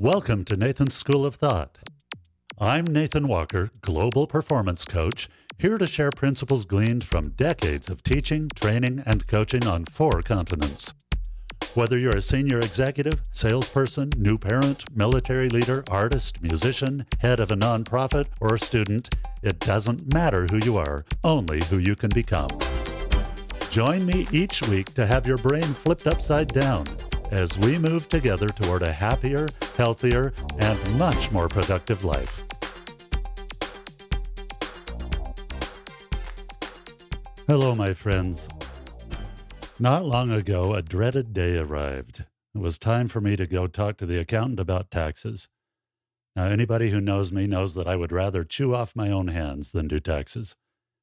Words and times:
Welcome 0.00 0.44
to 0.44 0.56
Nathan's 0.56 0.94
School 0.94 1.26
of 1.26 1.34
Thought. 1.34 1.76
I'm 2.56 2.84
Nathan 2.84 3.26
Walker, 3.26 3.72
Global 3.80 4.28
Performance 4.28 4.84
Coach, 4.84 5.28
here 5.58 5.76
to 5.76 5.88
share 5.88 6.12
principles 6.12 6.66
gleaned 6.66 7.02
from 7.02 7.30
decades 7.30 7.90
of 7.90 8.04
teaching, 8.04 8.48
training, 8.54 9.02
and 9.04 9.26
coaching 9.26 9.66
on 9.66 9.86
four 9.86 10.22
continents. 10.22 10.94
Whether 11.74 11.98
you're 11.98 12.16
a 12.16 12.22
senior 12.22 12.60
executive, 12.60 13.20
salesperson, 13.32 14.10
new 14.16 14.38
parent, 14.38 14.84
military 14.96 15.48
leader, 15.48 15.82
artist, 15.90 16.40
musician, 16.42 17.04
head 17.18 17.40
of 17.40 17.50
a 17.50 17.56
nonprofit, 17.56 18.28
or 18.40 18.54
a 18.54 18.60
student, 18.60 19.12
it 19.42 19.58
doesn't 19.58 20.14
matter 20.14 20.46
who 20.48 20.58
you 20.58 20.76
are, 20.76 21.04
only 21.24 21.60
who 21.70 21.78
you 21.78 21.96
can 21.96 22.10
become. 22.10 22.50
Join 23.70 24.06
me 24.06 24.28
each 24.30 24.62
week 24.68 24.94
to 24.94 25.06
have 25.06 25.26
your 25.26 25.38
brain 25.38 25.64
flipped 25.64 26.06
upside 26.06 26.46
down 26.46 26.84
as 27.32 27.58
we 27.58 27.78
move 27.78 28.08
together 28.08 28.48
toward 28.48 28.82
a 28.82 28.92
happier, 28.92 29.48
healthier, 29.78 30.34
and 30.58 30.98
much 30.98 31.30
more 31.30 31.48
productive 31.48 32.02
life. 32.02 32.44
Hello, 37.46 37.74
my 37.74 37.94
friends. 37.94 38.48
Not 39.78 40.04
long 40.04 40.32
ago, 40.32 40.74
a 40.74 40.82
dreaded 40.82 41.32
day 41.32 41.56
arrived. 41.56 42.24
It 42.54 42.58
was 42.58 42.76
time 42.76 43.06
for 43.06 43.20
me 43.20 43.36
to 43.36 43.46
go 43.46 43.68
talk 43.68 43.96
to 43.98 44.06
the 44.06 44.18
accountant 44.18 44.58
about 44.58 44.90
taxes. 44.90 45.48
Now, 46.34 46.46
anybody 46.46 46.90
who 46.90 47.00
knows 47.00 47.30
me 47.30 47.46
knows 47.46 47.76
that 47.76 47.86
I 47.86 47.94
would 47.94 48.10
rather 48.10 48.42
chew 48.42 48.74
off 48.74 48.96
my 48.96 49.10
own 49.10 49.28
hands 49.28 49.70
than 49.70 49.86
do 49.86 50.00
taxes. 50.00 50.56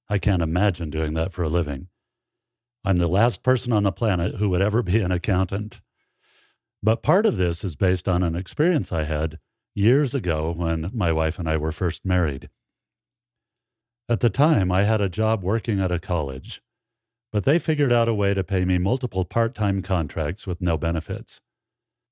I 0.09 0.17
can't 0.17 0.41
imagine 0.41 0.89
doing 0.89 1.13
that 1.13 1.31
for 1.31 1.43
a 1.43 1.49
living. 1.49 1.87
I'm 2.83 2.97
the 2.97 3.07
last 3.07 3.41
person 3.41 3.71
on 3.71 3.83
the 3.83 3.91
planet 3.93 4.35
who 4.35 4.49
would 4.49 4.61
ever 4.61 4.83
be 4.83 5.01
an 5.01 5.11
accountant. 5.11 5.79
But 6.85 7.01
part 7.01 7.25
of 7.25 7.35
this 7.35 7.63
is 7.63 7.75
based 7.75 8.07
on 8.07 8.21
an 8.21 8.35
experience 8.35 8.91
I 8.91 9.05
had 9.05 9.39
years 9.73 10.13
ago 10.13 10.53
when 10.55 10.91
my 10.93 11.11
wife 11.11 11.39
and 11.39 11.49
I 11.49 11.57
were 11.57 11.71
first 11.71 12.05
married. 12.05 12.47
At 14.07 14.19
the 14.19 14.29
time, 14.29 14.71
I 14.71 14.83
had 14.83 15.01
a 15.01 15.09
job 15.09 15.41
working 15.41 15.79
at 15.79 15.91
a 15.91 15.97
college, 15.97 16.61
but 17.31 17.43
they 17.43 17.57
figured 17.57 17.91
out 17.91 18.07
a 18.07 18.13
way 18.13 18.35
to 18.35 18.43
pay 18.43 18.65
me 18.65 18.77
multiple 18.77 19.25
part 19.25 19.55
time 19.55 19.81
contracts 19.81 20.45
with 20.45 20.61
no 20.61 20.77
benefits. 20.77 21.41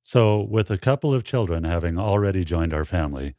So, 0.02 0.42
with 0.42 0.72
a 0.72 0.80
couple 0.80 1.14
of 1.14 1.24
children 1.24 1.66
having 1.66 2.00
already 2.00 2.44
joined 2.44 2.74
our 2.74 2.84
family, 2.84 3.36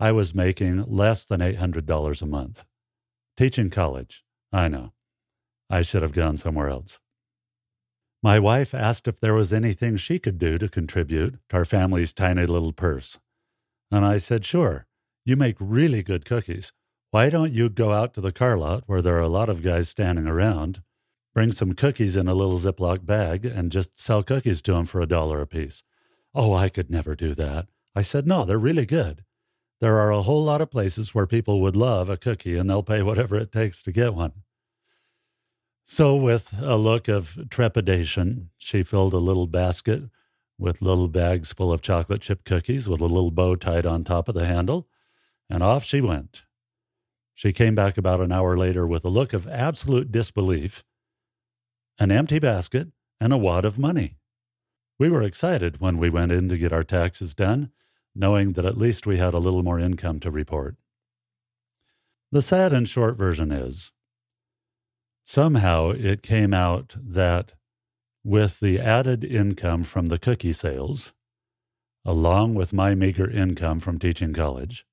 I 0.00 0.12
was 0.12 0.34
making 0.34 0.84
less 0.84 1.26
than 1.26 1.40
$800 1.40 2.22
a 2.22 2.26
month. 2.26 2.64
Teaching 3.36 3.68
college, 3.68 4.24
I 4.50 4.68
know. 4.68 4.94
I 5.68 5.82
should 5.82 6.00
have 6.00 6.14
gone 6.14 6.38
somewhere 6.38 6.70
else. 6.70 7.00
My 8.22 8.38
wife 8.38 8.74
asked 8.74 9.08
if 9.08 9.18
there 9.18 9.32
was 9.32 9.50
anything 9.50 9.96
she 9.96 10.18
could 10.18 10.38
do 10.38 10.58
to 10.58 10.68
contribute 10.68 11.38
to 11.48 11.56
our 11.56 11.64
family's 11.64 12.12
tiny 12.12 12.44
little 12.44 12.72
purse. 12.72 13.18
And 13.90 14.04
I 14.04 14.18
said, 14.18 14.44
Sure, 14.44 14.86
you 15.24 15.36
make 15.36 15.56
really 15.58 16.02
good 16.02 16.26
cookies. 16.26 16.72
Why 17.12 17.30
don't 17.30 17.52
you 17.52 17.70
go 17.70 17.92
out 17.92 18.12
to 18.14 18.20
the 18.20 18.30
car 18.30 18.58
lot 18.58 18.84
where 18.86 19.00
there 19.00 19.16
are 19.16 19.22
a 19.22 19.28
lot 19.28 19.48
of 19.48 19.62
guys 19.62 19.88
standing 19.88 20.28
around, 20.28 20.82
bring 21.34 21.50
some 21.50 21.72
cookies 21.72 22.14
in 22.14 22.28
a 22.28 22.34
little 22.34 22.58
Ziploc 22.58 23.06
bag, 23.06 23.46
and 23.46 23.72
just 23.72 23.98
sell 23.98 24.22
cookies 24.22 24.60
to 24.62 24.74
them 24.74 24.84
for 24.84 25.00
a 25.00 25.06
dollar 25.06 25.40
apiece? 25.40 25.82
Oh, 26.34 26.52
I 26.52 26.68
could 26.68 26.90
never 26.90 27.16
do 27.16 27.34
that. 27.34 27.68
I 27.96 28.02
said, 28.02 28.26
No, 28.26 28.44
they're 28.44 28.58
really 28.58 28.86
good. 28.86 29.24
There 29.80 29.98
are 29.98 30.12
a 30.12 30.22
whole 30.22 30.44
lot 30.44 30.60
of 30.60 30.70
places 30.70 31.14
where 31.14 31.26
people 31.26 31.62
would 31.62 31.74
love 31.74 32.10
a 32.10 32.18
cookie 32.18 32.58
and 32.58 32.68
they'll 32.68 32.82
pay 32.82 33.02
whatever 33.02 33.36
it 33.36 33.50
takes 33.50 33.82
to 33.84 33.92
get 33.92 34.14
one. 34.14 34.42
So, 35.92 36.14
with 36.14 36.54
a 36.62 36.76
look 36.76 37.08
of 37.08 37.36
trepidation, 37.50 38.50
she 38.56 38.84
filled 38.84 39.12
a 39.12 39.18
little 39.18 39.48
basket 39.48 40.04
with 40.56 40.80
little 40.80 41.08
bags 41.08 41.52
full 41.52 41.72
of 41.72 41.82
chocolate 41.82 42.20
chip 42.20 42.44
cookies 42.44 42.88
with 42.88 43.00
a 43.00 43.06
little 43.06 43.32
bow 43.32 43.56
tied 43.56 43.86
on 43.86 44.04
top 44.04 44.28
of 44.28 44.36
the 44.36 44.46
handle, 44.46 44.86
and 45.48 45.64
off 45.64 45.82
she 45.82 46.00
went. 46.00 46.44
She 47.34 47.52
came 47.52 47.74
back 47.74 47.98
about 47.98 48.20
an 48.20 48.30
hour 48.30 48.56
later 48.56 48.86
with 48.86 49.04
a 49.04 49.08
look 49.08 49.32
of 49.32 49.48
absolute 49.48 50.12
disbelief, 50.12 50.84
an 51.98 52.12
empty 52.12 52.38
basket, 52.38 52.92
and 53.20 53.32
a 53.32 53.36
wad 53.36 53.64
of 53.64 53.76
money. 53.76 54.14
We 54.96 55.08
were 55.08 55.24
excited 55.24 55.80
when 55.80 55.98
we 55.98 56.08
went 56.08 56.30
in 56.30 56.48
to 56.50 56.56
get 56.56 56.72
our 56.72 56.84
taxes 56.84 57.34
done, 57.34 57.72
knowing 58.14 58.52
that 58.52 58.64
at 58.64 58.78
least 58.78 59.08
we 59.08 59.16
had 59.16 59.34
a 59.34 59.40
little 59.40 59.64
more 59.64 59.80
income 59.80 60.20
to 60.20 60.30
report. 60.30 60.76
The 62.30 62.42
sad 62.42 62.72
and 62.72 62.88
short 62.88 63.16
version 63.16 63.50
is 63.50 63.90
somehow 65.30 65.90
it 65.90 66.24
came 66.24 66.52
out 66.52 66.96
that 67.00 67.52
with 68.24 68.58
the 68.58 68.80
added 68.80 69.22
income 69.22 69.84
from 69.84 70.06
the 70.06 70.18
cookie 70.18 70.52
sales, 70.52 71.12
along 72.04 72.52
with 72.56 72.72
my 72.72 72.96
meager 72.96 73.30
income 73.30 73.78
from 73.78 73.96
teaching 73.96 74.32
college, 74.32 74.84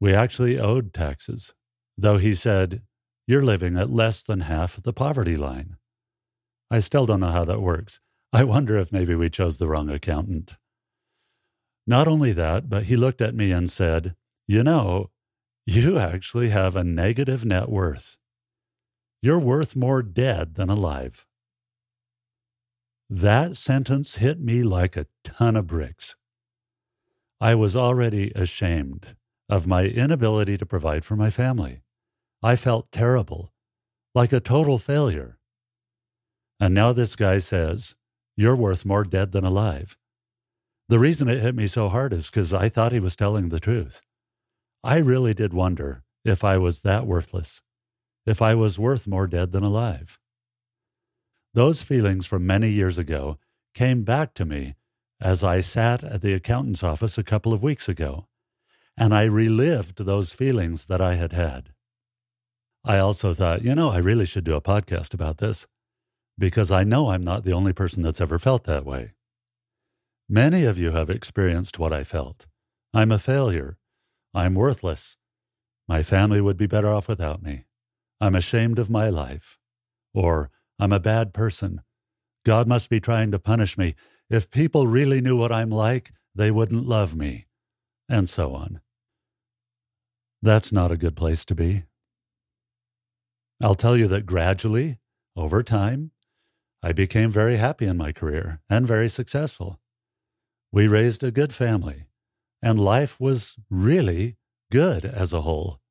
we 0.00 0.14
actually 0.14 0.58
owed 0.58 0.94
taxes, 0.94 1.52
though 1.98 2.16
he 2.16 2.32
said, 2.32 2.80
You're 3.26 3.44
living 3.44 3.76
at 3.76 3.90
less 3.90 4.22
than 4.22 4.40
half 4.40 4.82
the 4.82 4.94
poverty 4.94 5.36
line. 5.36 5.76
I 6.70 6.78
still 6.78 7.04
don't 7.04 7.20
know 7.20 7.32
how 7.32 7.44
that 7.44 7.60
works. 7.60 8.00
I 8.32 8.44
wonder 8.44 8.78
if 8.78 8.92
maybe 8.92 9.14
we 9.14 9.28
chose 9.28 9.58
the 9.58 9.68
wrong 9.68 9.90
accountant. 9.90 10.56
Not 11.86 12.08
only 12.08 12.32
that, 12.32 12.70
but 12.70 12.84
he 12.84 12.96
looked 12.96 13.20
at 13.20 13.34
me 13.34 13.52
and 13.52 13.68
said, 13.68 14.14
You 14.48 14.64
know, 14.64 15.10
you 15.66 15.98
actually 15.98 16.48
have 16.48 16.76
a 16.76 16.82
negative 16.82 17.44
net 17.44 17.68
worth. 17.68 18.16
You're 19.24 19.38
worth 19.38 19.76
more 19.76 20.02
dead 20.02 20.56
than 20.56 20.68
alive. 20.68 21.24
That 23.08 23.56
sentence 23.56 24.16
hit 24.16 24.40
me 24.40 24.64
like 24.64 24.96
a 24.96 25.06
ton 25.22 25.54
of 25.54 25.68
bricks. 25.68 26.16
I 27.40 27.54
was 27.54 27.76
already 27.76 28.32
ashamed 28.34 29.14
of 29.48 29.68
my 29.68 29.84
inability 29.84 30.58
to 30.58 30.66
provide 30.66 31.04
for 31.04 31.14
my 31.14 31.30
family. 31.30 31.82
I 32.42 32.56
felt 32.56 32.90
terrible, 32.90 33.52
like 34.12 34.32
a 34.32 34.40
total 34.40 34.78
failure. 34.78 35.38
And 36.58 36.74
now 36.74 36.92
this 36.92 37.14
guy 37.14 37.38
says, 37.38 37.94
You're 38.36 38.56
worth 38.56 38.84
more 38.84 39.04
dead 39.04 39.30
than 39.30 39.44
alive. 39.44 39.96
The 40.88 40.98
reason 40.98 41.28
it 41.28 41.42
hit 41.42 41.54
me 41.54 41.68
so 41.68 41.88
hard 41.88 42.12
is 42.12 42.28
because 42.28 42.52
I 42.52 42.68
thought 42.68 42.90
he 42.90 42.98
was 42.98 43.14
telling 43.14 43.50
the 43.50 43.60
truth. 43.60 44.02
I 44.82 44.96
really 44.96 45.32
did 45.32 45.54
wonder 45.54 46.02
if 46.24 46.42
I 46.42 46.58
was 46.58 46.80
that 46.80 47.06
worthless 47.06 47.62
if 48.26 48.40
I 48.40 48.54
was 48.54 48.78
worth 48.78 49.06
more 49.06 49.26
dead 49.26 49.52
than 49.52 49.62
alive. 49.62 50.18
Those 51.54 51.82
feelings 51.82 52.26
from 52.26 52.46
many 52.46 52.70
years 52.70 52.98
ago 52.98 53.38
came 53.74 54.02
back 54.02 54.34
to 54.34 54.44
me 54.44 54.74
as 55.20 55.44
I 55.44 55.60
sat 55.60 56.02
at 56.02 56.22
the 56.22 56.32
accountant's 56.32 56.82
office 56.82 57.18
a 57.18 57.22
couple 57.22 57.52
of 57.52 57.62
weeks 57.62 57.88
ago, 57.88 58.26
and 58.96 59.14
I 59.14 59.24
relived 59.24 59.98
those 59.98 60.32
feelings 60.32 60.86
that 60.86 61.00
I 61.00 61.14
had 61.14 61.32
had. 61.32 61.70
I 62.84 62.98
also 62.98 63.32
thought, 63.32 63.62
you 63.62 63.74
know, 63.74 63.90
I 63.90 63.98
really 63.98 64.26
should 64.26 64.44
do 64.44 64.56
a 64.56 64.60
podcast 64.60 65.14
about 65.14 65.38
this 65.38 65.66
because 66.38 66.70
I 66.70 66.82
know 66.82 67.10
I'm 67.10 67.20
not 67.20 67.44
the 67.44 67.52
only 67.52 67.72
person 67.72 68.02
that's 68.02 68.20
ever 68.20 68.38
felt 68.38 68.64
that 68.64 68.84
way. 68.84 69.12
Many 70.28 70.64
of 70.64 70.78
you 70.78 70.90
have 70.90 71.10
experienced 71.10 71.78
what 71.78 71.92
I 71.92 72.02
felt. 72.02 72.46
I'm 72.94 73.12
a 73.12 73.18
failure. 73.18 73.78
I'm 74.34 74.54
worthless. 74.54 75.16
My 75.86 76.02
family 76.02 76.40
would 76.40 76.56
be 76.56 76.66
better 76.66 76.88
off 76.88 77.08
without 77.08 77.42
me. 77.42 77.64
I'm 78.22 78.36
ashamed 78.36 78.78
of 78.78 78.88
my 78.88 79.08
life. 79.08 79.58
Or, 80.14 80.48
I'm 80.78 80.92
a 80.92 81.00
bad 81.00 81.34
person. 81.34 81.82
God 82.46 82.68
must 82.68 82.88
be 82.88 83.00
trying 83.00 83.32
to 83.32 83.40
punish 83.40 83.76
me. 83.76 83.96
If 84.30 84.48
people 84.48 84.86
really 84.86 85.20
knew 85.20 85.36
what 85.36 85.50
I'm 85.50 85.70
like, 85.70 86.12
they 86.32 86.52
wouldn't 86.52 86.86
love 86.86 87.16
me. 87.16 87.46
And 88.08 88.28
so 88.28 88.54
on. 88.54 88.80
That's 90.40 90.70
not 90.70 90.92
a 90.92 90.96
good 90.96 91.16
place 91.16 91.44
to 91.46 91.56
be. 91.56 91.82
I'll 93.60 93.74
tell 93.74 93.96
you 93.96 94.06
that 94.06 94.24
gradually, 94.24 95.00
over 95.34 95.64
time, 95.64 96.12
I 96.80 96.92
became 96.92 97.30
very 97.30 97.56
happy 97.56 97.86
in 97.86 97.96
my 97.96 98.12
career 98.12 98.60
and 98.70 98.86
very 98.86 99.08
successful. 99.08 99.80
We 100.70 100.86
raised 100.86 101.24
a 101.24 101.32
good 101.32 101.52
family, 101.52 102.06
and 102.62 102.78
life 102.78 103.18
was 103.18 103.56
really 103.68 104.36
good 104.70 105.04
as 105.04 105.32
a 105.32 105.40
whole. 105.40 105.81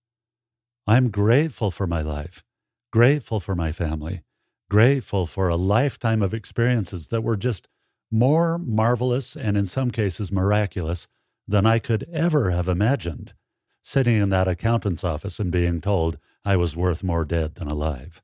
I'm 0.88 1.10
grateful 1.12 1.70
for 1.70 1.86
my 1.86 2.02
life, 2.02 2.44
grateful 2.92 3.40
for 3.40 3.56
my 3.56 3.72
family, 3.72 4.24
grateful 4.70 5.28
for 5.28 5.48
a 5.48 5.56
lifetime 5.56 6.24
of 6.24 6.34
experiences 6.34 7.10
that 7.10 7.22
were 7.22 7.38
just 7.38 7.68
more 8.10 8.58
marvelous 8.58 9.36
and 9.36 9.56
in 9.56 9.68
some 9.68 9.92
cases 9.92 10.32
miraculous 10.32 11.08
than 11.48 11.68
I 11.68 11.78
could 11.78 12.08
ever 12.12 12.50
have 12.50 12.68
imagined, 12.68 13.34
sitting 13.84 14.18
in 14.18 14.30
that 14.30 14.48
accountant's 14.48 15.04
office 15.04 15.40
and 15.40 15.52
being 15.52 15.82
told 15.82 16.18
I 16.44 16.58
was 16.58 16.76
worth 16.76 17.04
more 17.04 17.26
dead 17.26 17.56
than 17.56 17.68
alive. 17.68 18.24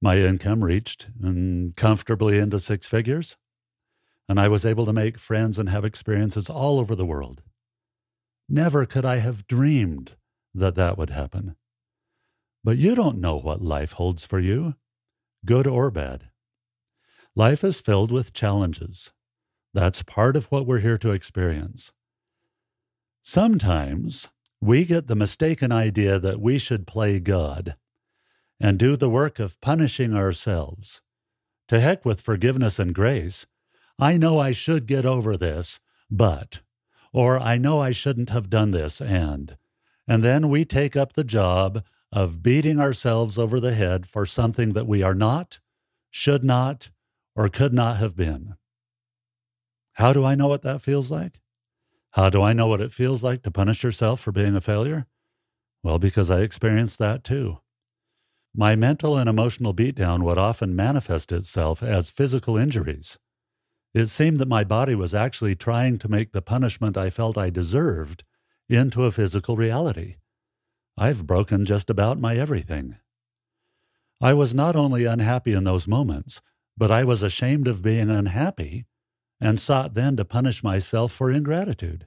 My 0.00 0.18
income 0.18 0.62
reached 0.62 1.08
mm, 1.20 1.74
comfortably 1.74 2.38
into 2.38 2.60
six 2.60 2.86
figures, 2.86 3.36
and 4.28 4.38
I 4.38 4.46
was 4.46 4.64
able 4.64 4.86
to 4.86 4.92
make 4.92 5.18
friends 5.18 5.58
and 5.58 5.68
have 5.68 5.84
experiences 5.84 6.48
all 6.48 6.78
over 6.78 6.94
the 6.94 7.04
world. 7.04 7.42
Never 8.48 8.86
could 8.86 9.04
I 9.04 9.16
have 9.16 9.46
dreamed 9.48 10.14
that 10.54 10.74
that 10.76 10.96
would 10.96 11.10
happen. 11.10 11.56
But 12.62 12.78
you 12.78 12.94
don't 12.94 13.20
know 13.20 13.36
what 13.36 13.60
life 13.60 13.92
holds 13.92 14.24
for 14.24 14.40
you, 14.40 14.76
good 15.44 15.66
or 15.66 15.90
bad. 15.90 16.30
Life 17.34 17.64
is 17.64 17.80
filled 17.80 18.12
with 18.12 18.32
challenges. 18.32 19.12
That's 19.72 20.02
part 20.02 20.36
of 20.36 20.46
what 20.52 20.66
we're 20.66 20.78
here 20.78 20.98
to 20.98 21.10
experience. 21.10 21.92
Sometimes 23.22 24.28
we 24.60 24.84
get 24.84 25.08
the 25.08 25.16
mistaken 25.16 25.72
idea 25.72 26.18
that 26.18 26.40
we 26.40 26.58
should 26.58 26.86
play 26.86 27.18
God 27.18 27.76
and 28.60 28.78
do 28.78 28.96
the 28.96 29.10
work 29.10 29.38
of 29.38 29.60
punishing 29.60 30.14
ourselves. 30.14 31.02
To 31.68 31.80
heck 31.80 32.04
with 32.04 32.20
forgiveness 32.20 32.78
and 32.78 32.94
grace. 32.94 33.46
I 33.98 34.16
know 34.16 34.38
I 34.38 34.52
should 34.52 34.86
get 34.86 35.04
over 35.04 35.36
this, 35.36 35.80
but, 36.10 36.60
or 37.12 37.38
I 37.38 37.58
know 37.58 37.80
I 37.80 37.90
shouldn't 37.90 38.30
have 38.30 38.50
done 38.50 38.70
this, 38.70 39.00
and, 39.00 39.56
and 40.06 40.22
then 40.22 40.48
we 40.48 40.64
take 40.64 40.96
up 40.96 41.12
the 41.12 41.24
job 41.24 41.84
of 42.12 42.42
beating 42.42 42.78
ourselves 42.78 43.38
over 43.38 43.58
the 43.58 43.74
head 43.74 44.06
for 44.06 44.24
something 44.24 44.72
that 44.72 44.86
we 44.86 45.02
are 45.02 45.14
not, 45.14 45.58
should 46.10 46.44
not, 46.44 46.90
or 47.34 47.48
could 47.48 47.72
not 47.72 47.96
have 47.96 48.16
been. 48.16 48.54
How 49.94 50.12
do 50.12 50.24
I 50.24 50.34
know 50.34 50.48
what 50.48 50.62
that 50.62 50.82
feels 50.82 51.10
like? 51.10 51.40
How 52.12 52.30
do 52.30 52.42
I 52.42 52.52
know 52.52 52.68
what 52.68 52.80
it 52.80 52.92
feels 52.92 53.24
like 53.24 53.42
to 53.42 53.50
punish 53.50 53.82
yourself 53.82 54.20
for 54.20 54.30
being 54.30 54.54
a 54.54 54.60
failure? 54.60 55.06
Well, 55.82 55.98
because 55.98 56.30
I 56.30 56.40
experienced 56.40 56.98
that 57.00 57.24
too. 57.24 57.58
My 58.54 58.76
mental 58.76 59.16
and 59.16 59.28
emotional 59.28 59.74
beatdown 59.74 60.22
would 60.22 60.38
often 60.38 60.76
manifest 60.76 61.32
itself 61.32 61.82
as 61.82 62.10
physical 62.10 62.56
injuries. 62.56 63.18
It 63.92 64.06
seemed 64.06 64.38
that 64.38 64.48
my 64.48 64.62
body 64.62 64.94
was 64.94 65.14
actually 65.14 65.56
trying 65.56 65.98
to 65.98 66.08
make 66.08 66.32
the 66.32 66.42
punishment 66.42 66.96
I 66.96 67.10
felt 67.10 67.36
I 67.36 67.50
deserved 67.50 68.22
into 68.68 69.04
a 69.04 69.12
physical 69.12 69.56
reality. 69.56 70.16
I've 70.96 71.26
broken 71.26 71.64
just 71.64 71.90
about 71.90 72.20
my 72.20 72.36
everything. 72.36 72.96
I 74.20 74.32
was 74.32 74.54
not 74.54 74.76
only 74.76 75.04
unhappy 75.04 75.52
in 75.52 75.64
those 75.64 75.88
moments, 75.88 76.40
but 76.76 76.90
I 76.90 77.04
was 77.04 77.22
ashamed 77.22 77.68
of 77.68 77.82
being 77.82 78.10
unhappy 78.10 78.86
and 79.40 79.60
sought 79.60 79.94
then 79.94 80.16
to 80.16 80.24
punish 80.24 80.62
myself 80.62 81.12
for 81.12 81.30
ingratitude. 81.30 82.06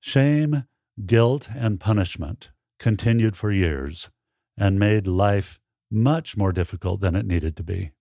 Shame, 0.00 0.64
guilt, 1.04 1.48
and 1.54 1.80
punishment 1.80 2.50
continued 2.78 3.36
for 3.36 3.50
years 3.50 4.10
and 4.56 4.78
made 4.78 5.06
life 5.06 5.58
much 5.90 6.36
more 6.36 6.52
difficult 6.52 7.00
than 7.00 7.14
it 7.14 7.26
needed 7.26 7.56
to 7.56 7.62
be. 7.62 7.92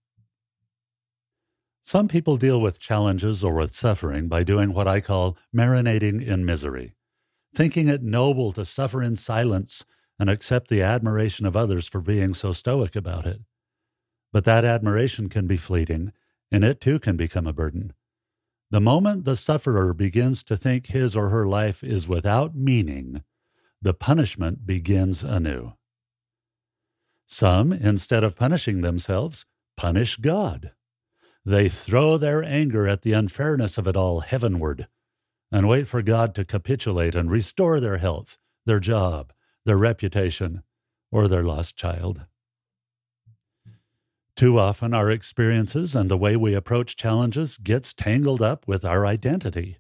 Some 1.82 2.08
people 2.08 2.38
deal 2.38 2.60
with 2.60 2.80
challenges 2.80 3.44
or 3.44 3.54
with 3.54 3.74
suffering 3.74 4.28
by 4.28 4.44
doing 4.44 4.74
what 4.74 4.88
I 4.88 5.02
call 5.02 5.38
marinating 5.56 6.22
in 6.22 6.44
misery, 6.44 6.95
thinking 7.56 7.88
it 7.88 8.04
noble 8.04 8.52
to 8.52 8.66
suffer 8.66 9.02
in 9.02 9.16
silence 9.16 9.86
and 10.20 10.30
accept 10.30 10.68
the 10.68 10.82
admiration 10.82 11.46
of 11.46 11.56
others 11.56 11.88
for 11.88 12.02
being 12.02 12.34
so 12.34 12.52
stoic 12.52 12.96
about 12.96 13.26
it. 13.26 13.42
But 14.32 14.44
that 14.46 14.66
admiration 14.66 15.30
can 15.30 15.48
be 15.48 15.58
fleeting, 15.58 16.12
and 16.52 16.64
it 16.64 16.82
too 16.82 17.00
can 17.00 17.16
become 17.16 17.48
a 17.48 17.54
burden. 17.54 17.94
The 18.72 18.82
moment 18.82 19.26
the 19.26 19.36
sufferer 19.36 19.94
begins 19.94 20.44
to 20.44 20.58
think 20.58 20.88
his 20.88 21.16
or 21.16 21.30
her 21.30 21.48
life 21.48 21.84
is 21.84 22.08
without 22.08 22.56
meaning, 22.56 23.24
the 23.82 23.94
punishment 23.94 24.66
begins 24.66 25.24
anew. 25.24 25.74
Some, 27.28 27.72
instead 27.72 28.24
of 28.24 28.36
punishing 28.36 28.82
themselves, 28.82 29.46
punish 29.78 30.18
God. 30.18 30.72
They 31.46 31.70
throw 31.70 32.18
their 32.18 32.44
anger 32.44 32.88
at 32.88 33.04
the 33.04 33.14
unfairness 33.14 33.78
of 33.78 33.88
it 33.88 33.96
all 33.96 34.22
heavenward 34.22 34.88
and 35.56 35.70
wait 35.70 35.88
for 35.88 36.02
God 36.02 36.36
to 36.36 36.44
capitulate 36.44 37.16
and 37.16 37.32
restore 37.32 37.80
their 37.80 37.96
health, 37.96 38.38
their 38.66 38.82
job, 38.82 39.32
their 39.64 39.78
reputation, 39.78 40.64
or 41.14 41.30
their 41.30 41.44
lost 41.44 41.78
child. 41.78 42.26
Too 44.36 44.60
often, 44.60 44.94
our 44.94 45.10
experiences 45.10 45.96
and 45.96 46.12
the 46.12 46.18
way 46.18 46.36
we 46.36 46.54
approach 46.54 46.98
challenges 46.98 47.58
gets 47.58 47.94
tangled 47.94 48.42
up 48.42 48.68
with 48.68 48.84
our 48.84 49.06
identity. 49.06 49.78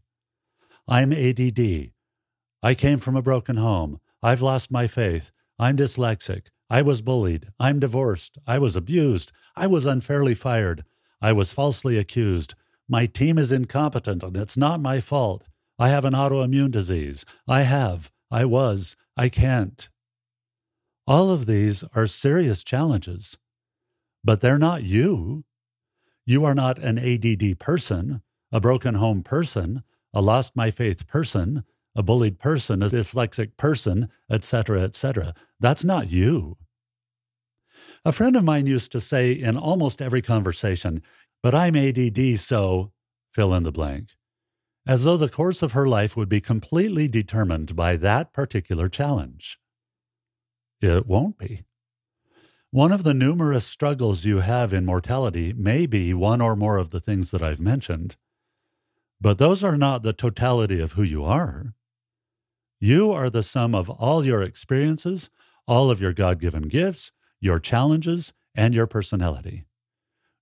I'm 0.87 1.11
ADD. 1.11 1.91
I 2.63 2.73
came 2.73 2.97
from 2.97 3.17
a 3.17 3.21
broken 3.21 3.57
home. 3.57 3.99
I've 4.23 4.41
lost 4.41 4.71
my 4.71 4.87
faith. 4.87 5.33
I'm 5.59 5.75
dyslexic. 5.75 6.47
I 6.69 6.83
was 6.83 7.01
bullied. 7.01 7.49
I'm 7.59 7.81
divorced. 7.81 8.37
I 8.47 8.59
was 8.59 8.77
abused. 8.77 9.33
I 9.57 9.67
was 9.67 9.85
unfairly 9.85 10.35
fired. 10.35 10.85
I 11.21 11.33
was 11.33 11.51
falsely 11.51 11.97
accused. 11.97 12.55
My 12.87 13.05
team 13.05 13.37
is 13.37 13.51
incompetent 13.51 14.23
and 14.23 14.37
it's 14.37 14.55
not 14.55 14.79
my 14.79 15.01
fault. 15.01 15.43
I 15.77 15.89
have 15.89 16.05
an 16.05 16.13
autoimmune 16.13 16.71
disease. 16.71 17.25
I 17.47 17.63
have. 17.63 18.11
I 18.31 18.45
was. 18.45 18.95
I 19.17 19.29
can't. 19.29 19.87
All 21.07 21.29
of 21.29 21.45
these 21.45 21.83
are 21.93 22.07
serious 22.07 22.63
challenges, 22.63 23.37
but 24.23 24.41
they're 24.41 24.57
not 24.57 24.83
you. 24.83 25.43
You 26.25 26.43
are 26.45 26.55
not 26.55 26.79
an 26.79 26.97
ADD 26.97 27.59
person, 27.59 28.21
a 28.51 28.59
broken 28.59 28.95
home 28.95 29.21
person, 29.21 29.83
a 30.13 30.21
lost 30.21 30.55
my 30.55 30.71
faith 30.71 31.05
person, 31.07 31.63
a 31.95 32.01
bullied 32.01 32.39
person, 32.39 32.81
a 32.81 32.87
dyslexic 32.87 33.55
person, 33.57 34.09
etc., 34.29 34.81
etc. 34.81 35.35
That's 35.59 35.83
not 35.83 36.09
you. 36.09 36.57
A 38.03 38.11
friend 38.11 38.35
of 38.35 38.43
mine 38.43 38.65
used 38.65 38.91
to 38.91 38.99
say 38.99 39.31
in 39.31 39.57
almost 39.57 40.01
every 40.01 40.21
conversation, 40.21 41.01
but 41.43 41.53
I'm 41.53 41.75
ADD, 41.75 42.39
so 42.39 42.91
fill 43.33 43.53
in 43.53 43.63
the 43.63 43.71
blank, 43.71 44.09
as 44.87 45.03
though 45.03 45.17
the 45.17 45.29
course 45.29 45.61
of 45.61 45.71
her 45.71 45.87
life 45.87 46.15
would 46.15 46.29
be 46.29 46.41
completely 46.41 47.07
determined 47.07 47.75
by 47.75 47.97
that 47.97 48.33
particular 48.33 48.87
challenge. 48.87 49.59
It 50.81 51.07
won't 51.07 51.37
be. 51.37 51.63
One 52.71 52.91
of 52.91 53.03
the 53.03 53.13
numerous 53.13 53.65
struggles 53.65 54.25
you 54.25 54.39
have 54.39 54.73
in 54.73 54.85
mortality 54.85 55.53
may 55.53 55.85
be 55.85 56.13
one 56.13 56.41
or 56.41 56.55
more 56.55 56.77
of 56.77 56.89
the 56.89 56.99
things 56.99 57.31
that 57.31 57.41
I've 57.41 57.61
mentioned, 57.61 58.17
but 59.21 59.37
those 59.37 59.63
are 59.63 59.77
not 59.77 60.03
the 60.03 60.13
totality 60.13 60.81
of 60.81 60.91
who 60.93 61.03
you 61.03 61.23
are. 61.23 61.73
You 62.79 63.11
are 63.11 63.29
the 63.29 63.43
sum 63.43 63.73
of 63.73 63.89
all 63.89 64.25
your 64.25 64.43
experiences, 64.43 65.29
all 65.67 65.89
of 65.89 66.01
your 66.01 66.13
God 66.13 66.39
given 66.39 66.63
gifts, 66.63 67.11
your 67.39 67.59
challenges, 67.59 68.33
and 68.53 68.75
your 68.75 68.87
personality. 68.87 69.65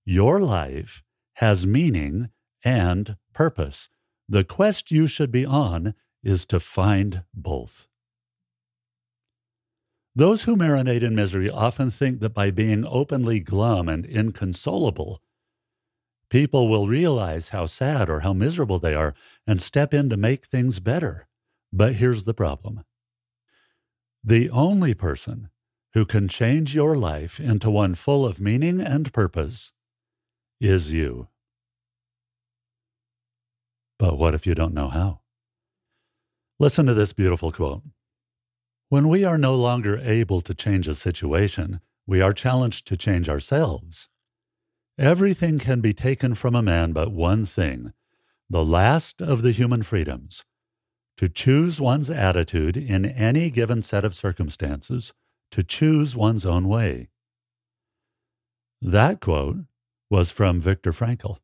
Your 0.04 0.40
life 0.40 1.02
has 1.34 1.66
meaning 1.66 2.30
and 2.64 3.16
purpose. 3.32 3.88
The 4.28 4.44
quest 4.44 4.90
you 4.90 5.06
should 5.06 5.30
be 5.30 5.44
on 5.44 5.94
is 6.22 6.46
to 6.46 6.58
find 6.58 7.24
both. 7.34 7.86
Those 10.16 10.44
who 10.44 10.56
marinate 10.56 11.02
in 11.02 11.14
misery 11.14 11.50
often 11.50 11.90
think 11.90 12.20
that 12.20 12.34
by 12.34 12.50
being 12.50 12.86
openly 12.86 13.40
glum 13.40 13.88
and 13.88 14.06
inconsolable, 14.06 15.20
people 16.30 16.68
will 16.68 16.86
realize 16.86 17.50
how 17.50 17.66
sad 17.66 18.08
or 18.08 18.20
how 18.20 18.32
miserable 18.32 18.78
they 18.78 18.94
are 18.94 19.14
and 19.46 19.60
step 19.60 19.92
in 19.92 20.08
to 20.10 20.16
make 20.16 20.46
things 20.46 20.80
better. 20.80 21.26
But 21.72 21.96
here's 21.96 22.24
the 22.24 22.34
problem 22.34 22.84
the 24.22 24.48
only 24.50 24.94
person 24.94 25.50
who 25.92 26.06
can 26.06 26.28
change 26.28 26.74
your 26.74 26.96
life 26.96 27.38
into 27.38 27.70
one 27.70 27.94
full 27.94 28.24
of 28.24 28.40
meaning 28.40 28.80
and 28.80 29.12
purpose 29.12 29.72
is 30.60 30.92
you. 30.92 31.28
But 34.04 34.18
what 34.18 34.34
if 34.34 34.46
you 34.46 34.54
don't 34.54 34.74
know 34.74 34.90
how? 34.90 35.20
Listen 36.58 36.84
to 36.84 36.92
this 36.92 37.14
beautiful 37.14 37.50
quote. 37.50 37.84
When 38.90 39.08
we 39.08 39.24
are 39.24 39.38
no 39.38 39.54
longer 39.54 39.98
able 39.98 40.42
to 40.42 40.54
change 40.54 40.86
a 40.86 40.94
situation, 40.94 41.80
we 42.06 42.20
are 42.20 42.34
challenged 42.34 42.86
to 42.88 42.98
change 42.98 43.30
ourselves. 43.30 44.10
Everything 44.98 45.58
can 45.58 45.80
be 45.80 45.94
taken 45.94 46.34
from 46.34 46.54
a 46.54 46.60
man 46.60 46.92
but 46.92 47.12
one 47.12 47.46
thing, 47.46 47.94
the 48.50 48.62
last 48.62 49.22
of 49.22 49.40
the 49.40 49.52
human 49.52 49.82
freedoms 49.82 50.44
to 51.16 51.26
choose 51.30 51.80
one's 51.80 52.10
attitude 52.10 52.76
in 52.76 53.06
any 53.06 53.48
given 53.48 53.80
set 53.80 54.04
of 54.04 54.14
circumstances, 54.14 55.14
to 55.50 55.64
choose 55.64 56.14
one's 56.14 56.44
own 56.44 56.68
way. 56.68 57.08
That 58.82 59.20
quote 59.20 59.64
was 60.10 60.30
from 60.30 60.60
Viktor 60.60 60.92
Frankl. 60.92 61.38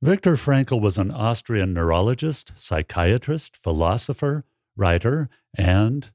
Viktor 0.00 0.36
Frankl 0.36 0.80
was 0.80 0.96
an 0.96 1.10
Austrian 1.10 1.74
neurologist, 1.74 2.52
psychiatrist, 2.54 3.56
philosopher, 3.56 4.44
writer, 4.76 5.28
and 5.56 6.12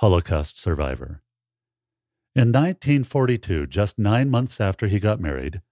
Holocaust 0.00 0.58
survivor. 0.58 1.22
In 2.34 2.48
1942, 2.48 3.68
just 3.68 3.96
nine 3.96 4.28
months 4.28 4.60
after 4.60 4.88
he 4.88 4.98
got 4.98 5.20
married, 5.20 5.62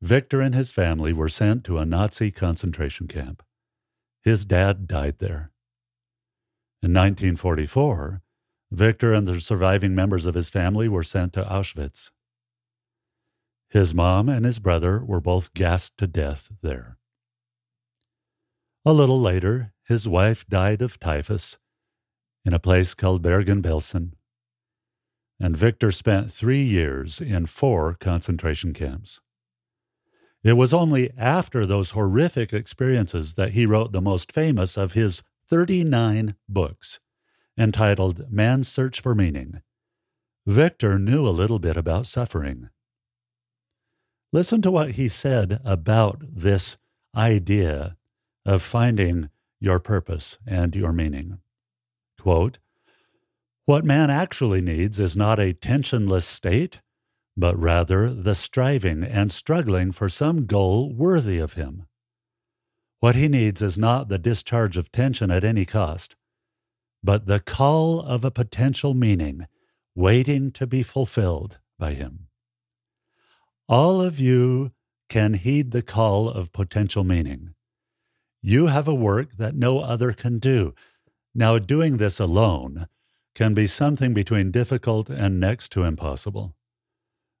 Viktor 0.00 0.40
and 0.40 0.54
his 0.54 0.70
family 0.70 1.12
were 1.12 1.28
sent 1.28 1.64
to 1.64 1.78
a 1.78 1.84
Nazi 1.84 2.30
concentration 2.30 3.08
camp. 3.08 3.42
His 4.22 4.44
dad 4.44 4.86
died 4.86 5.18
there. 5.18 5.50
In 6.84 6.92
1944, 6.92 8.22
Viktor 8.70 9.12
and 9.12 9.26
the 9.26 9.40
surviving 9.40 9.96
members 9.96 10.24
of 10.24 10.36
his 10.36 10.48
family 10.48 10.88
were 10.88 11.02
sent 11.02 11.32
to 11.32 11.42
Auschwitz. 11.42 12.12
His 13.72 13.94
mom 13.94 14.28
and 14.28 14.44
his 14.44 14.58
brother 14.58 15.02
were 15.02 15.22
both 15.22 15.54
gassed 15.54 15.96
to 15.96 16.06
death 16.06 16.50
there. 16.60 16.98
A 18.84 18.92
little 18.92 19.18
later, 19.18 19.72
his 19.88 20.06
wife 20.06 20.46
died 20.46 20.82
of 20.82 21.00
typhus 21.00 21.56
in 22.44 22.52
a 22.52 22.58
place 22.58 22.92
called 22.92 23.22
Bergen-Belsen, 23.22 24.12
and 25.40 25.56
Viktor 25.56 25.90
spent 25.90 26.30
three 26.30 26.62
years 26.62 27.18
in 27.18 27.46
four 27.46 27.94
concentration 27.94 28.74
camps. 28.74 29.20
It 30.44 30.52
was 30.52 30.74
only 30.74 31.10
after 31.16 31.64
those 31.64 31.92
horrific 31.92 32.52
experiences 32.52 33.36
that 33.36 33.52
he 33.52 33.64
wrote 33.64 33.92
the 33.92 34.02
most 34.02 34.32
famous 34.32 34.76
of 34.76 34.92
his 34.92 35.22
39 35.48 36.34
books, 36.46 37.00
entitled 37.56 38.30
Man's 38.30 38.68
Search 38.68 39.00
for 39.00 39.14
Meaning. 39.14 39.62
Viktor 40.44 40.98
knew 40.98 41.26
a 41.26 41.30
little 41.30 41.58
bit 41.58 41.78
about 41.78 42.04
suffering. 42.04 42.68
Listen 44.32 44.62
to 44.62 44.70
what 44.70 44.92
he 44.92 45.08
said 45.08 45.60
about 45.62 46.22
this 46.26 46.78
idea 47.14 47.96
of 48.46 48.62
finding 48.62 49.28
your 49.60 49.78
purpose 49.78 50.38
and 50.46 50.74
your 50.74 50.92
meaning. 50.92 51.38
Quote, 52.18 52.58
what 53.64 53.84
man 53.84 54.10
actually 54.10 54.60
needs 54.60 54.98
is 54.98 55.16
not 55.16 55.38
a 55.38 55.52
tensionless 55.52 56.24
state, 56.24 56.80
but 57.36 57.56
rather 57.58 58.12
the 58.12 58.34
striving 58.34 59.04
and 59.04 59.30
struggling 59.30 59.92
for 59.92 60.08
some 60.08 60.46
goal 60.46 60.92
worthy 60.92 61.38
of 61.38 61.52
him. 61.52 61.86
What 63.00 63.14
he 63.14 63.28
needs 63.28 63.62
is 63.62 63.78
not 63.78 64.08
the 64.08 64.18
discharge 64.18 64.76
of 64.76 64.90
tension 64.90 65.30
at 65.30 65.44
any 65.44 65.64
cost, 65.64 66.16
but 67.04 67.26
the 67.26 67.40
call 67.40 68.00
of 68.00 68.24
a 68.24 68.30
potential 68.30 68.94
meaning 68.94 69.46
waiting 69.94 70.50
to 70.52 70.66
be 70.66 70.82
fulfilled 70.82 71.58
by 71.78 71.94
him. 71.94 72.28
All 73.68 74.00
of 74.00 74.18
you 74.18 74.72
can 75.08 75.34
heed 75.34 75.70
the 75.70 75.82
call 75.82 76.28
of 76.28 76.52
potential 76.52 77.04
meaning. 77.04 77.54
You 78.42 78.66
have 78.66 78.88
a 78.88 78.94
work 78.94 79.36
that 79.36 79.54
no 79.54 79.80
other 79.80 80.12
can 80.12 80.38
do. 80.38 80.74
Now, 81.34 81.58
doing 81.58 81.96
this 81.96 82.18
alone 82.18 82.88
can 83.34 83.54
be 83.54 83.66
something 83.66 84.12
between 84.12 84.50
difficult 84.50 85.08
and 85.08 85.38
next 85.38 85.70
to 85.72 85.84
impossible. 85.84 86.54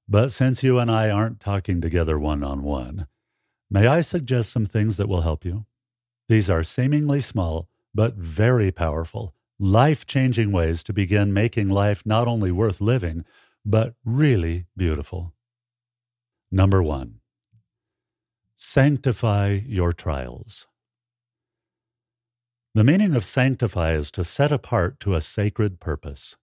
But 0.08 0.30
since 0.30 0.62
you 0.62 0.78
and 0.78 0.90
I 0.90 1.10
aren't 1.10 1.40
talking 1.40 1.80
together 1.80 2.18
one 2.18 2.44
on 2.44 2.62
one, 2.62 3.08
may 3.70 3.86
I 3.86 4.00
suggest 4.00 4.52
some 4.52 4.66
things 4.66 4.96
that 4.96 5.08
will 5.08 5.22
help 5.22 5.44
you? 5.44 5.66
These 6.28 6.48
are 6.48 6.62
seemingly 6.62 7.20
small, 7.20 7.68
but 7.94 8.14
very 8.14 8.70
powerful, 8.70 9.34
life 9.58 10.06
changing 10.06 10.52
ways 10.52 10.82
to 10.84 10.92
begin 10.92 11.32
making 11.32 11.68
life 11.68 12.06
not 12.06 12.28
only 12.28 12.52
worth 12.52 12.80
living, 12.80 13.24
but 13.64 13.94
really 14.04 14.66
beautiful. 14.76 15.34
Number 16.54 16.82
one, 16.82 17.20
sanctify 18.54 19.60
your 19.66 19.94
trials. 19.94 20.66
The 22.74 22.84
meaning 22.84 23.16
of 23.16 23.24
sanctify 23.24 23.94
is 23.94 24.10
to 24.10 24.22
set 24.22 24.52
apart 24.52 25.00
to 25.00 25.14
a 25.14 25.22
sacred 25.22 25.80
purpose. 25.80 26.36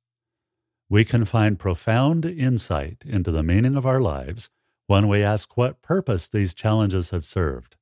We 0.90 1.06
can 1.06 1.26
find 1.26 1.60
profound 1.60 2.26
insight 2.26 3.04
into 3.06 3.30
the 3.30 3.44
meaning 3.44 3.76
of 3.76 3.86
our 3.86 4.02
lives 4.02 4.50
when 4.88 5.08
we 5.08 5.22
ask 5.22 5.56
what 5.56 5.84
purpose 5.84 6.28
these 6.28 6.56
challenges 6.56 7.12
have 7.12 7.24
served 7.24 7.78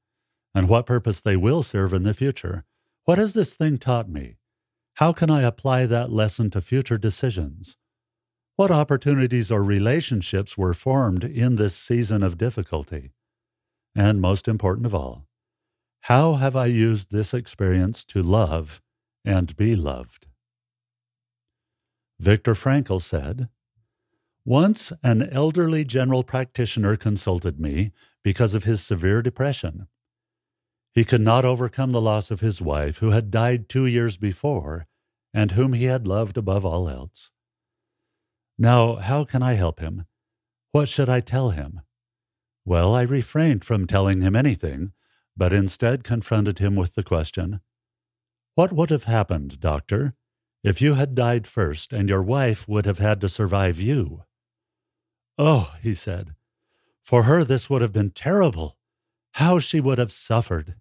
and 0.54 0.68
what 0.68 0.86
purpose 0.86 1.22
they 1.22 1.38
will 1.38 1.64
serve 1.64 1.94
in 1.94 2.04
the 2.04 2.14
future. 2.14 2.66
What 3.06 3.20
has 3.20 3.36
this 3.36 3.56
thing 3.56 3.78
taught 3.78 4.10
me? 4.10 4.36
How 4.96 5.14
can 5.14 5.30
I 5.30 5.44
apply 5.44 5.86
that 5.86 6.12
lesson 6.12 6.50
to 6.50 6.60
future 6.60 6.98
decisions? 6.98 7.78
What 8.58 8.72
opportunities 8.72 9.52
or 9.52 9.64
relationships 9.64 10.58
were 10.58 10.74
formed 10.74 11.24
in 11.24 11.58
this 11.58 11.76
season 11.76 12.24
of 12.24 12.40
difficulty? 12.40 13.12
And 13.96 14.20
most 14.20 14.48
important 14.48 14.88
of 14.88 14.96
all, 14.96 15.28
how 16.02 16.34
have 16.34 16.56
I 16.56 16.66
used 16.66 17.12
this 17.12 17.36
experience 17.36 18.04
to 18.06 18.24
love 18.24 18.82
and 19.24 19.56
be 19.56 19.76
loved? 19.76 20.26
Viktor 22.20 22.56
Frankl 22.56 23.00
said, 23.00 23.48
Once 24.44 24.92
an 25.04 25.30
elderly 25.30 25.86
general 25.86 26.24
practitioner 26.24 26.98
consulted 26.98 27.60
me 27.60 27.92
because 28.24 28.56
of 28.56 28.64
his 28.64 28.84
severe 28.84 29.22
depression. 29.22 29.86
He 30.96 31.06
could 31.06 31.22
not 31.22 31.46
overcome 31.46 31.92
the 31.92 32.02
loss 32.02 32.32
of 32.32 32.40
his 32.40 32.60
wife, 32.60 32.98
who 32.98 33.12
had 33.12 33.30
died 33.30 33.70
two 33.70 33.86
years 33.86 34.18
before 34.18 34.88
and 35.32 35.52
whom 35.52 35.74
he 35.74 35.84
had 35.84 36.08
loved 36.08 36.38
above 36.38 36.66
all 36.66 36.90
else. 36.90 37.30
Now, 38.58 38.96
how 38.96 39.24
can 39.24 39.44
I 39.44 39.54
help 39.54 39.80
him? 39.80 40.06
What 40.72 40.90
should 40.90 41.10
I 41.10 41.20
tell 41.20 41.52
him? 41.52 41.82
Well, 42.66 42.96
I 42.96 43.04
refrained 43.04 43.64
from 43.64 43.88
telling 43.88 44.22
him 44.22 44.36
anything 44.36 44.94
but 45.38 45.54
instead 45.54 46.04
confronted 46.04 46.58
him 46.58 46.76
with 46.76 46.96
the 46.96 47.04
question 47.04 47.62
What 48.56 48.74
would 48.74 48.90
have 48.90 49.04
happened, 49.04 49.60
doctor, 49.60 50.16
if 50.64 50.82
you 50.82 50.96
had 50.96 51.14
died 51.14 51.46
first 51.46 51.94
and 51.94 52.10
your 52.10 52.24
wife 52.24 52.68
would 52.68 52.86
have 52.86 52.98
had 52.98 53.22
to 53.22 53.30
survive 53.30 53.80
you? 53.80 54.24
Oh, 55.38 55.76
he 55.82 55.94
said, 55.94 56.34
for 57.04 57.24
her 57.24 57.44
this 57.44 57.70
would 57.70 57.84
have 57.84 57.94
been 57.94 58.10
terrible. 58.10 58.76
How 59.36 59.60
she 59.60 59.80
would 59.80 60.00
have 60.00 60.12
suffered. 60.12 60.76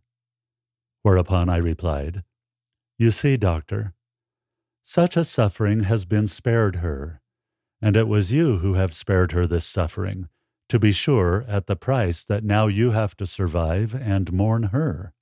Whereupon 1.02 1.50
I 1.50 1.58
replied, 1.58 2.24
You 2.98 3.10
see, 3.10 3.36
doctor, 3.36 3.92
such 4.82 5.16
a 5.16 5.24
suffering 5.24 5.80
has 5.80 6.06
been 6.06 6.26
spared 6.26 6.76
her, 6.76 7.20
and 7.80 7.96
it 7.96 8.08
was 8.08 8.32
you 8.32 8.58
who 8.58 8.74
have 8.74 8.94
spared 8.94 9.32
her 9.32 9.46
this 9.46 9.64
suffering 9.64 10.28
to 10.68 10.78
be 10.80 10.92
sure, 10.92 11.44
at 11.46 11.66
the 11.66 11.76
price 11.76 12.24
that 12.24 12.42
now 12.42 12.66
you 12.66 12.90
have 12.90 13.16
to 13.16 13.26
survive 13.26 13.94
and 13.94 14.32
mourn 14.32 14.64
her. 14.64 15.12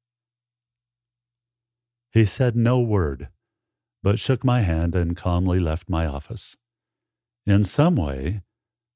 He 2.13 2.25
said 2.25 2.57
no 2.57 2.81
word, 2.81 3.29
but 4.03 4.19
shook 4.19 4.45
my 4.45 4.61
hand 4.63 4.95
and 4.95 5.17
calmly 5.17 5.61
left 5.61 5.89
my 5.89 6.07
office. 6.07 6.57
In 7.45 7.65
some 7.65 7.97
way, 7.97 8.43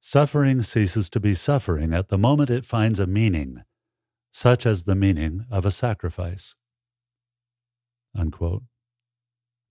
suffering 0.01 0.63
ceases 0.63 1.11
to 1.11 1.21
be 1.21 1.35
suffering 1.35 1.93
at 1.93 2.09
the 2.09 2.17
moment 2.17 2.49
it 2.49 2.65
finds 2.65 2.99
a 2.99 3.07
meaning, 3.07 3.65
such 4.33 4.65
as 4.65 4.85
the 4.85 4.95
meaning 4.95 5.45
of 5.51 5.67
a 5.67 5.71
sacrifice. 5.71 6.55
Unquote. 8.15 8.63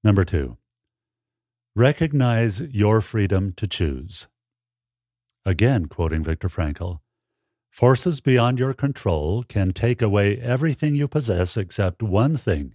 Number 0.03 0.23
two, 0.23 0.57
recognize 1.77 2.59
your 2.59 3.01
freedom 3.01 3.53
to 3.55 3.67
choose. 3.67 4.27
Again, 5.45 5.85
quoting 5.85 6.23
Viktor 6.23 6.49
Frankl 6.49 7.01
Forces 7.69 8.19
beyond 8.19 8.57
your 8.57 8.73
control 8.73 9.43
can 9.43 9.73
take 9.73 10.01
away 10.01 10.39
everything 10.39 10.95
you 10.95 11.07
possess 11.07 11.55
except 11.55 12.01
one 12.01 12.35
thing 12.35 12.73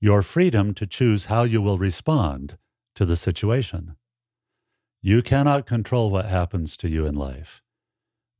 your 0.00 0.22
freedom 0.22 0.72
to 0.72 0.86
choose 0.86 1.26
how 1.26 1.42
you 1.42 1.60
will 1.60 1.76
respond 1.76 2.56
to 2.94 3.04
the 3.04 3.16
situation. 3.16 3.96
You 5.02 5.20
cannot 5.20 5.66
control 5.66 6.08
what 6.10 6.24
happens 6.24 6.78
to 6.78 6.88
you 6.88 7.04
in 7.04 7.14
life, 7.14 7.60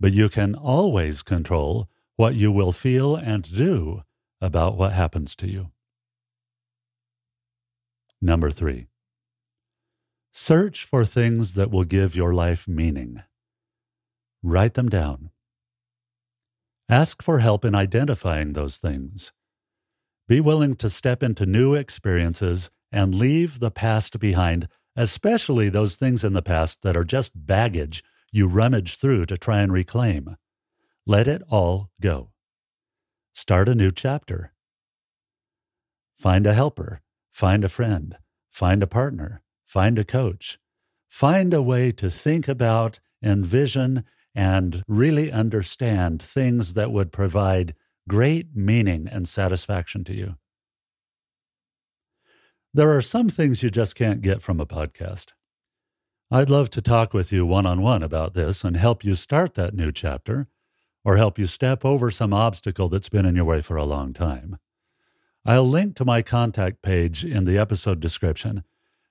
but 0.01 0.13
you 0.13 0.31
can 0.31 0.55
always 0.55 1.23
control 1.23 1.91
what 2.17 2.35
you 2.35 2.51
will 2.51 2.73
feel 2.73 3.15
and 3.15 3.43
do 3.43 4.05
about 4.41 4.79
what 4.79 4.93
happens 4.93 5.37
to 5.37 5.51
you. 5.51 5.71
Number 8.23 8.49
three, 8.49 8.90
Search 10.33 10.85
for 10.85 11.05
things 11.05 11.55
that 11.55 11.71
will 11.71 11.85
give 11.85 12.15
your 12.15 12.33
life 12.33 12.69
meaning. 12.69 13.23
Write 14.43 14.75
them 14.75 14.89
down. 14.89 15.31
Ask 16.89 17.23
for 17.23 17.41
help 17.41 17.65
in 17.65 17.75
identifying 17.75 18.53
those 18.53 18.79
things. 18.79 19.33
Be 20.29 20.41
willing 20.41 20.77
to 20.77 20.89
step 20.89 21.23
into 21.23 21.47
new 21.47 21.75
experiences 21.75 22.71
and 22.93 23.15
leave 23.15 23.59
the 23.59 23.71
past 23.71 24.21
behind, 24.21 24.69
especially 24.97 25.69
those 25.69 25.97
things 25.97 26.23
in 26.23 26.33
the 26.33 26.43
past 26.43 26.83
that 26.83 26.97
are 26.97 27.05
just 27.05 27.47
baggage 27.47 28.03
you 28.33 28.47
rummage 28.47 28.97
through 28.97 29.27
to 29.27 29.37
try 29.37 29.61
and 29.61 29.73
reclaim. 29.73 30.37
Let 31.07 31.27
it 31.27 31.43
all 31.51 31.91
go. 32.01 32.31
Start 33.33 33.69
a 33.69 33.75
new 33.75 33.91
chapter. 33.91 34.53
Find 36.15 36.47
a 36.47 36.55
helper, 36.55 37.01
find 37.31 37.65
a 37.65 37.69
friend, 37.69 38.17
find 38.51 38.83
a 38.83 38.87
partner, 38.87 39.43
find 39.71 40.01
a 40.01 40.05
coach, 40.05 40.59
find 41.09 41.55
a 41.55 41.63
way 41.63 41.93
to 41.93 42.11
think 42.11 42.49
about, 42.49 42.99
envision, 43.23 44.03
and 44.35 44.83
really 44.89 45.31
understand 45.31 46.21
things 46.21 46.75
that 46.75 46.91
would 46.91 47.13
provide 47.13 47.73
great 48.09 48.49
meaning 48.53 49.07
and 49.07 49.29
satisfaction 49.29 50.03
to 50.03 50.13
you. 50.13 50.35
There 52.75 52.91
are 52.91 53.01
some 53.01 53.29
things 53.29 53.63
you 53.63 53.71
just 53.71 53.95
can't 53.95 54.23
get 54.23 54.43
from 54.43 54.59
a 54.59 54.67
podcast. 54.67 55.35
I'd 56.33 56.51
love 56.51 56.71
to 56.71 56.83
talk 56.83 57.15
with 57.15 57.31
you 57.31 57.47
one 57.47 57.67
on 57.67 57.81
one 57.81 58.03
about 58.03 58.35
this 58.35 58.65
and 58.65 58.77
help 58.77 59.05
you 59.05 59.15
start 59.15 59.55
that 59.55 59.75
new 59.75 59.93
chapter 59.93 60.49
or 61.05 61.17
help 61.17 61.39
you 61.39 61.47
step 61.47 61.85
over 61.85 62.11
some 62.11 62.33
obstacle 62.33 62.89
that's 62.89 63.09
been 63.09 63.25
in 63.25 63.37
your 63.37 63.45
way 63.45 63.61
for 63.61 63.77
a 63.77 63.85
long 63.85 64.13
time. 64.13 64.59
I'll 65.45 65.65
link 65.65 65.95
to 65.97 66.05
my 66.05 66.23
contact 66.23 66.83
page 66.83 67.25
in 67.25 67.45
the 67.45 67.57
episode 67.57 68.01
description 68.01 68.65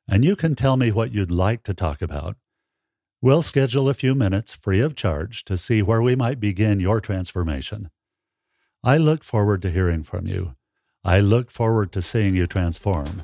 and 0.10 0.26
you 0.26 0.36
can 0.36 0.56
tell 0.56 0.76
me 0.76 0.92
what 0.92 1.12
you'd 1.12 1.32
like 1.32 1.64
to 1.64 1.74
talk 1.74 2.02
about. 2.02 2.36
We'll 3.22 3.42
schedule 3.42 3.90
a 3.90 3.94
few 3.94 4.16
minutes 4.16 4.54
free 4.54 4.80
of 4.80 4.96
charge 4.96 5.44
to 5.46 5.58
see 5.58 5.82
where 5.82 6.02
we 6.02 6.16
might 6.16 6.40
begin 6.40 6.80
your 6.80 7.02
transformation. 7.02 7.90
I 8.84 8.98
look 8.98 9.24
forward 9.24 9.62
to 9.64 9.72
hearing 9.72 10.04
from 10.04 10.26
you. 10.26 10.56
I 11.04 11.20
look 11.20 11.52
forward 11.52 11.92
to 11.92 12.02
seeing 12.02 12.36
you 12.36 12.48
transform. 12.48 13.24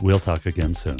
We'll 0.00 0.20
talk 0.20 0.46
again 0.46 0.74
soon. 0.74 0.98